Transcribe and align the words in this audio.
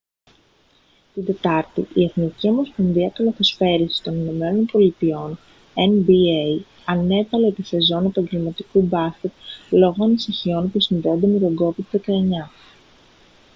την 1.13 1.25
τετάρτη 1.25 1.87
η 1.93 2.03
εθνική 2.03 2.47
ομοσπονδία 2.47 3.09
καλαθοσφαίρισης 3.09 4.01
των 4.01 4.21
ηνωμένων 4.21 4.65
πολιτειών 4.65 5.37
nba 5.75 6.59
ανέβαλε 6.85 7.51
τη 7.51 7.63
σεζόν 7.63 8.05
επαγγελματικού 8.05 8.81
μπάσκετ 8.81 9.31
λόγω 9.69 10.03
ανησυχιών 10.03 10.71
που 10.71 10.79
συνδέονται 10.79 11.27
με 11.27 11.39
τον 11.39 11.57
covid-19 11.99 12.49